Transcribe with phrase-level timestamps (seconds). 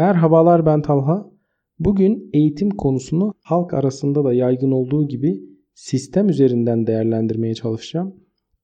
[0.00, 1.30] Merhabalar ben Talha.
[1.78, 5.40] Bugün eğitim konusunu halk arasında da yaygın olduğu gibi
[5.74, 8.14] sistem üzerinden değerlendirmeye çalışacağım.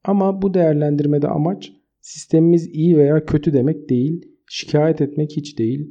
[0.04, 5.90] Ama bu değerlendirmede amaç sistemimiz iyi veya kötü demek değil, şikayet etmek hiç değil.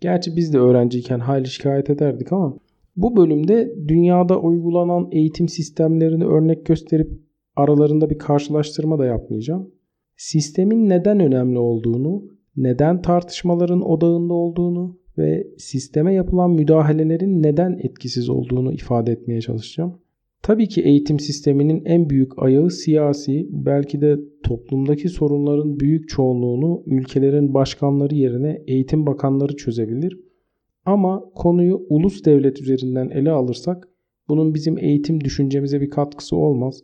[0.00, 2.56] Gerçi biz de öğrenciyken hayli şikayet ederdik ama
[2.96, 7.20] bu bölümde dünyada uygulanan eğitim sistemlerini örnek gösterip
[7.56, 9.70] aralarında bir karşılaştırma da yapmayacağım.
[10.16, 18.72] Sistemin neden önemli olduğunu, neden tartışmaların odağında olduğunu ve sisteme yapılan müdahalelerin neden etkisiz olduğunu
[18.72, 19.94] ifade etmeye çalışacağım.
[20.42, 27.54] Tabii ki eğitim sisteminin en büyük ayağı siyasi, belki de toplumdaki sorunların büyük çoğunluğunu ülkelerin
[27.54, 30.20] başkanları yerine eğitim bakanları çözebilir.
[30.84, 33.88] Ama konuyu ulus devlet üzerinden ele alırsak
[34.28, 36.80] bunun bizim eğitim düşüncemize bir katkısı olmaz.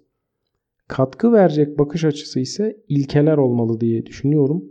[0.89, 4.65] Katkı verecek bakış açısı ise ilkeler olmalı diye düşünüyorum.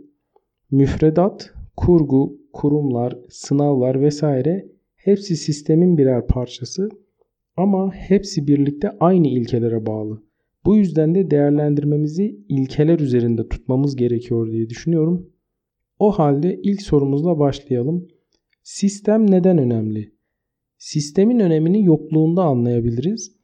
[0.70, 6.88] Müfredat, kurgu, kurumlar, sınavlar vesaire hepsi sistemin birer parçası
[7.56, 10.22] ama hepsi birlikte aynı ilkelere bağlı.
[10.64, 15.30] Bu yüzden de değerlendirmemizi ilkeler üzerinde tutmamız gerekiyor diye düşünüyorum.
[15.98, 18.08] O halde ilk sorumuzla başlayalım.
[18.62, 20.12] Sistem neden önemli?
[20.78, 23.36] Sistemin önemini yokluğunda anlayabiliriz.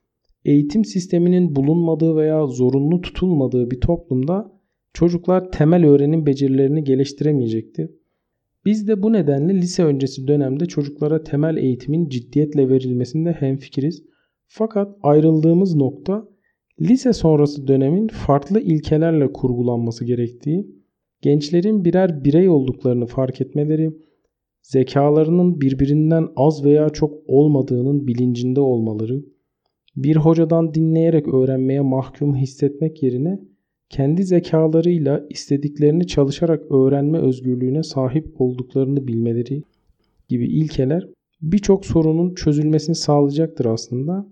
[0.44, 4.55] Eğitim sisteminin bulunmadığı veya zorunlu tutulmadığı bir toplumda
[4.92, 7.90] çocuklar temel öğrenim becerilerini geliştiremeyecektir.
[8.64, 14.02] Biz de bu nedenle lise öncesi dönemde çocuklara temel eğitimin ciddiyetle verilmesinde hemfikiriz.
[14.46, 16.28] Fakat ayrıldığımız nokta
[16.80, 20.66] lise sonrası dönemin farklı ilkelerle kurgulanması gerektiği,
[21.22, 23.90] gençlerin birer birey olduklarını fark etmeleri,
[24.62, 29.24] zekalarının birbirinden az veya çok olmadığının bilincinde olmaları,
[29.96, 33.40] bir hocadan dinleyerek öğrenmeye mahkum hissetmek yerine
[33.88, 39.62] kendi zekalarıyla istediklerini çalışarak öğrenme özgürlüğüne sahip olduklarını bilmeleri
[40.28, 41.08] gibi ilkeler
[41.42, 44.26] birçok sorunun çözülmesini sağlayacaktır aslında.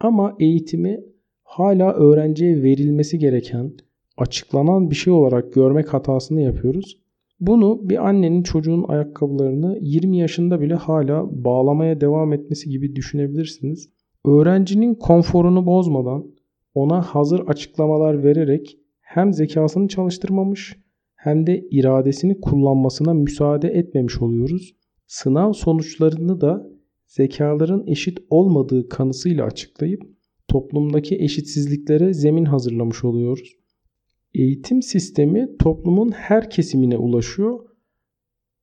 [0.00, 1.00] Ama eğitimi
[1.44, 3.72] hala öğrenciye verilmesi gereken,
[4.16, 6.98] açıklanan bir şey olarak görmek hatasını yapıyoruz.
[7.40, 13.88] Bunu bir annenin çocuğun ayakkabılarını 20 yaşında bile hala bağlamaya devam etmesi gibi düşünebilirsiniz.
[14.26, 16.26] Öğrencinin konforunu bozmadan
[16.74, 18.78] ona hazır açıklamalar vererek
[19.14, 20.76] hem zekasını çalıştırmamış
[21.14, 24.74] hem de iradesini kullanmasına müsaade etmemiş oluyoruz.
[25.06, 26.70] Sınav sonuçlarını da
[27.06, 30.02] zekaların eşit olmadığı kanısıyla açıklayıp
[30.48, 33.56] toplumdaki eşitsizliklere zemin hazırlamış oluyoruz.
[34.34, 37.60] Eğitim sistemi toplumun her kesimine ulaşıyor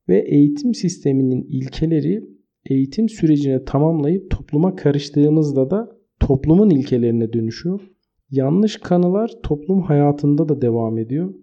[0.09, 2.23] ve eğitim sisteminin ilkeleri
[2.65, 7.91] eğitim sürecine tamamlayıp topluma karıştığımızda da toplumun ilkelerine dönüşüyor.
[8.31, 11.33] Yanlış kanılar toplum hayatında da devam ediyor.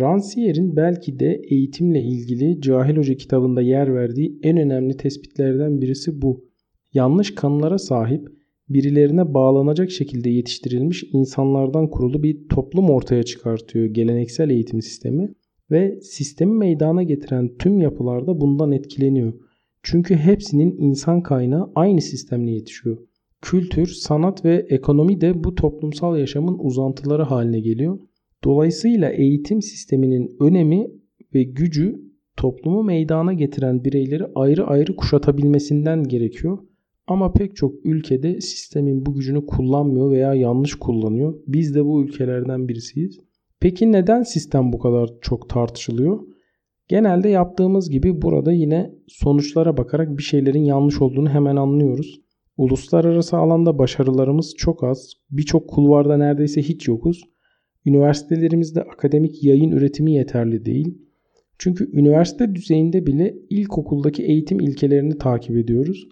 [0.00, 6.44] Rancière'in belki de eğitimle ilgili Cahil Hoca kitabında yer verdiği en önemli tespitlerden birisi bu.
[6.94, 8.28] Yanlış kanılara sahip,
[8.68, 15.34] birilerine bağlanacak şekilde yetiştirilmiş insanlardan kurulu bir toplum ortaya çıkartıyor geleneksel eğitim sistemi
[15.70, 19.32] ve sistemi meydana getiren tüm yapılarda bundan etkileniyor.
[19.82, 22.98] Çünkü hepsinin insan kaynağı aynı sistemle yetişiyor.
[23.42, 27.98] Kültür, sanat ve ekonomi de bu toplumsal yaşamın uzantıları haline geliyor.
[28.44, 30.86] Dolayısıyla eğitim sisteminin önemi
[31.34, 36.58] ve gücü toplumu meydana getiren bireyleri ayrı ayrı kuşatabilmesinden gerekiyor.
[37.06, 41.34] Ama pek çok ülkede sistemin bu gücünü kullanmıyor veya yanlış kullanıyor.
[41.46, 43.18] Biz de bu ülkelerden birisiyiz.
[43.60, 46.20] Peki neden sistem bu kadar çok tartışılıyor?
[46.88, 52.20] Genelde yaptığımız gibi burada yine sonuçlara bakarak bir şeylerin yanlış olduğunu hemen anlıyoruz.
[52.62, 55.12] Uluslararası alanda başarılarımız çok az.
[55.30, 57.22] Birçok kulvarda neredeyse hiç yokuz.
[57.86, 60.98] Üniversitelerimizde akademik yayın üretimi yeterli değil.
[61.58, 66.08] Çünkü üniversite düzeyinde bile ilkokuldaki eğitim ilkelerini takip ediyoruz.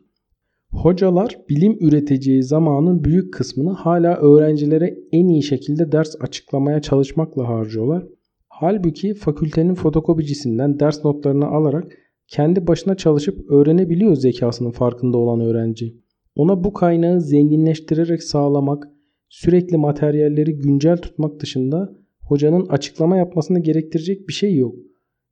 [0.71, 8.07] Hocalar bilim üreteceği zamanın büyük kısmını hala öğrencilere en iyi şekilde ders açıklamaya çalışmakla harcıyorlar.
[8.49, 11.93] Halbuki fakültenin fotokopicisinden ders notlarını alarak
[12.29, 16.00] kendi başına çalışıp öğrenebiliyor zekasının farkında olan öğrenci.
[16.37, 18.89] Ona bu kaynağı zenginleştirerek sağlamak,
[19.29, 21.93] sürekli materyalleri güncel tutmak dışında
[22.23, 24.75] hocanın açıklama yapmasını gerektirecek bir şey yok.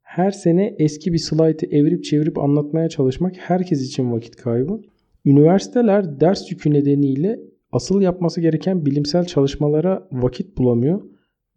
[0.02, 4.80] Her sene eski bir slaytı evirip çevirip anlatmaya çalışmak herkes için vakit kaybı.
[5.24, 7.40] Üniversiteler ders yükü nedeniyle
[7.72, 11.02] asıl yapması gereken bilimsel çalışmalara vakit bulamıyor.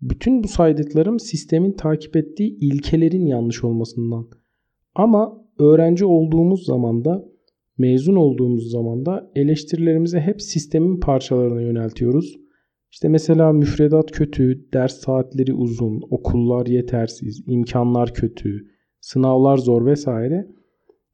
[0.02, 4.28] Bütün bu saydıklarım sistemin takip ettiği ilkelerin yanlış olmasından.
[4.96, 7.31] Ama öğrenci olduğumuz zaman da
[7.82, 12.38] mezun olduğumuz zaman da eleştirilerimizi hep sistemin parçalarına yöneltiyoruz.
[12.92, 18.68] İşte mesela müfredat kötü, ders saatleri uzun, okullar yetersiz, imkanlar kötü,
[19.02, 20.48] sınavlar zor vesaire.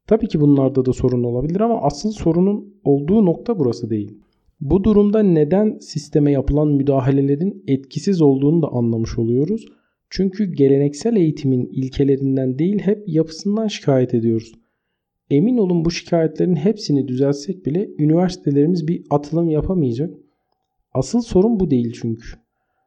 [0.06, 4.18] Tabii ki bunlarda da sorun olabilir ama asıl sorunun olduğu nokta burası değil.
[4.60, 9.66] Bu durumda neden sisteme yapılan müdahalelerin etkisiz olduğunu da anlamış oluyoruz.
[10.10, 14.52] Çünkü geleneksel eğitimin ilkelerinden değil hep yapısından şikayet ediyoruz.
[15.30, 20.14] Emin olun bu şikayetlerin hepsini düzeltsek bile üniversitelerimiz bir atılım yapamayacak.
[20.92, 22.28] Asıl sorun bu değil çünkü.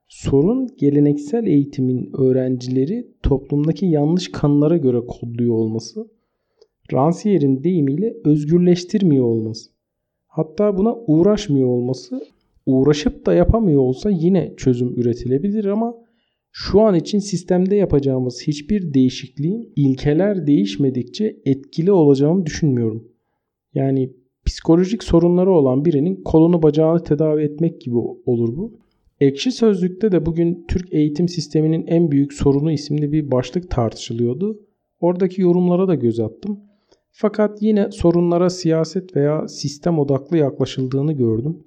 [0.07, 6.07] Sorun geleneksel eğitimin öğrencileri toplumdaki yanlış kanılara göre kodluyor olması.
[6.91, 9.71] Rancière'in deyimiyle özgürleştirmiyor olması.
[10.27, 12.21] Hatta buna uğraşmıyor olması.
[12.65, 15.95] Uğraşıp da yapamıyor olsa yine çözüm üretilebilir ama
[16.51, 23.07] şu an için sistemde yapacağımız hiçbir değişikliğin ilkeler değişmedikçe etkili olacağını düşünmüyorum.
[23.74, 24.13] Yani
[24.45, 28.74] psikolojik sorunları olan birinin kolunu bacağını tedavi etmek gibi olur bu.
[29.19, 34.59] Ekşi Sözlük'te de bugün Türk eğitim sisteminin en büyük sorunu isimli bir başlık tartışılıyordu.
[35.00, 36.59] Oradaki yorumlara da göz attım.
[37.12, 41.63] Fakat yine sorunlara siyaset veya sistem odaklı yaklaşıldığını gördüm.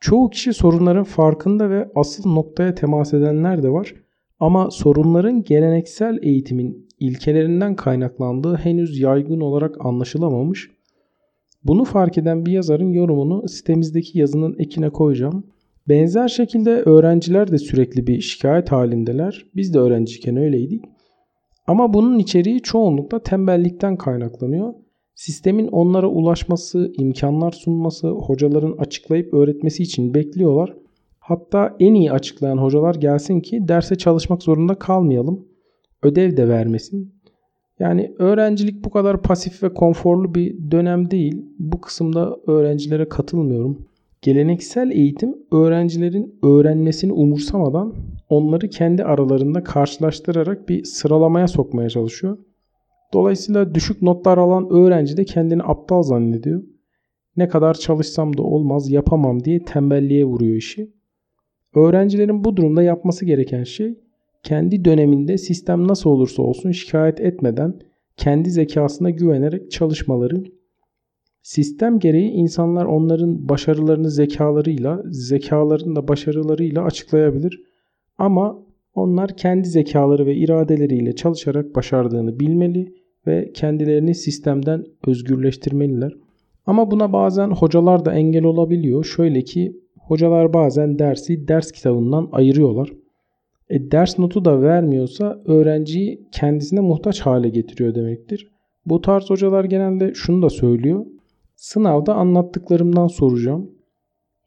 [0.00, 3.94] Çoğu kişi sorunların farkında ve asıl noktaya temas edenler de var.
[4.40, 10.70] Ama sorunların geleneksel eğitimin ilkelerinden kaynaklandığı henüz yaygın olarak anlaşılamamış.
[11.64, 15.46] Bunu fark eden bir yazarın yorumunu sitemizdeki yazının ekine koyacağım.
[15.88, 19.46] Benzer şekilde öğrenciler de sürekli bir şikayet halindeler.
[19.56, 20.84] Biz de öğrenciyken öyleydik.
[21.66, 24.74] Ama bunun içeriği çoğunlukla tembellikten kaynaklanıyor.
[25.16, 30.74] Sistemin onlara ulaşması, imkanlar sunması, hocaların açıklayıp öğretmesi için bekliyorlar.
[31.18, 35.48] Hatta en iyi açıklayan hocalar gelsin ki derse çalışmak zorunda kalmayalım.
[36.02, 37.14] Ödev de vermesin.
[37.78, 41.44] Yani öğrencilik bu kadar pasif ve konforlu bir dönem değil.
[41.58, 43.86] Bu kısımda öğrencilere katılmıyorum.
[44.22, 47.94] Geleneksel eğitim öğrencilerin öğrenmesini umursamadan
[48.28, 52.38] onları kendi aralarında karşılaştırarak bir sıralamaya sokmaya çalışıyor.
[53.12, 56.62] Dolayısıyla düşük notlar alan öğrenci de kendini aptal zannediyor.
[57.36, 60.92] Ne kadar çalışsam da olmaz, yapamam diye tembelliğe vuruyor işi.
[61.74, 63.98] Öğrencilerin bu durumda yapması gereken şey
[64.42, 67.80] kendi döneminde sistem nasıl olursa olsun şikayet etmeden
[68.16, 70.44] kendi zekasına güvenerek çalışmaları.
[71.42, 77.62] Sistem gereği insanlar onların başarılarını zekalarıyla, zekalarını da başarılarıyla açıklayabilir.
[78.18, 78.65] Ama
[78.96, 82.94] onlar kendi zekaları ve iradeleriyle çalışarak başardığını bilmeli
[83.26, 86.12] ve kendilerini sistemden özgürleştirmeliler.
[86.66, 89.04] Ama buna bazen hocalar da engel olabiliyor.
[89.04, 92.92] Şöyle ki hocalar bazen dersi ders kitabından ayırıyorlar.
[93.68, 98.48] E, ders notu da vermiyorsa öğrenciyi kendisine muhtaç hale getiriyor demektir.
[98.86, 101.06] Bu tarz hocalar genelde şunu da söylüyor.
[101.56, 103.70] Sınavda anlattıklarımdan soracağım.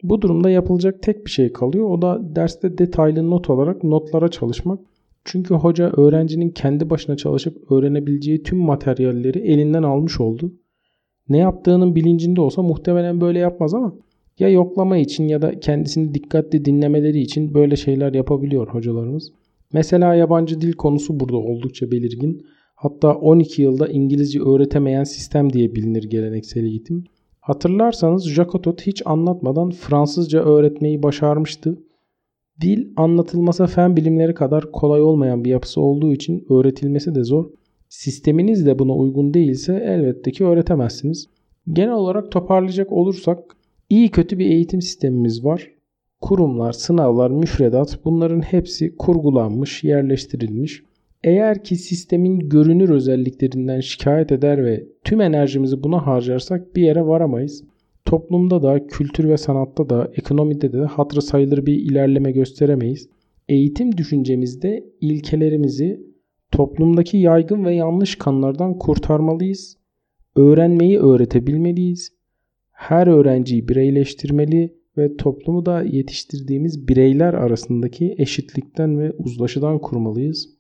[0.03, 1.89] Bu durumda yapılacak tek bir şey kalıyor.
[1.89, 4.79] O da derste detaylı not olarak notlara çalışmak.
[5.25, 10.53] Çünkü hoca öğrencinin kendi başına çalışıp öğrenebileceği tüm materyalleri elinden almış oldu.
[11.29, 13.93] Ne yaptığının bilincinde olsa muhtemelen böyle yapmaz ama
[14.39, 19.31] ya yoklama için ya da kendisini dikkatli dinlemeleri için böyle şeyler yapabiliyor hocalarımız.
[19.73, 22.45] Mesela yabancı dil konusu burada oldukça belirgin.
[22.75, 27.03] Hatta 12 yılda İngilizce öğretemeyen sistem diye bilinir geleneksel eğitim.
[27.49, 31.77] Hatırlarsanız Jacotot hiç anlatmadan Fransızca öğretmeyi başarmıştı.
[32.61, 37.45] Dil anlatılmasa fen bilimleri kadar kolay olmayan bir yapısı olduğu için öğretilmesi de zor.
[37.87, 41.29] Sisteminiz de buna uygun değilse elbette ki öğretemezsiniz.
[41.73, 43.57] Genel olarak toparlayacak olursak
[43.89, 45.71] iyi kötü bir eğitim sistemimiz var.
[46.21, 50.83] Kurumlar, sınavlar, müfredat bunların hepsi kurgulanmış, yerleştirilmiş.
[51.23, 57.63] Eğer ki sistemin görünür özelliklerinden şikayet eder ve tüm enerjimizi buna harcarsak bir yere varamayız.
[58.05, 63.09] Toplumda da, kültür ve sanatta da, ekonomide de hatırı sayılır bir ilerleme gösteremeyiz.
[63.49, 66.01] Eğitim düşüncemizde ilkelerimizi
[66.51, 69.77] toplumdaki yaygın ve yanlış kanlardan kurtarmalıyız.
[70.35, 72.13] Öğrenmeyi öğretebilmeliyiz.
[72.71, 80.58] Her öğrenciyi bireyleştirmeli ve toplumu da yetiştirdiğimiz bireyler arasındaki eşitlikten ve uzlaşıdan kurmalıyız.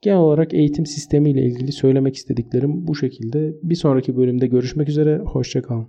[0.00, 3.54] Genel olarak eğitim sistemi ile ilgili söylemek istediklerim bu şekilde.
[3.62, 5.18] Bir sonraki bölümde görüşmek üzere.
[5.18, 5.88] Hoşçakalın.